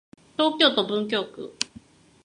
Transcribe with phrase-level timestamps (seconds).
[0.35, 1.55] 東京都文京区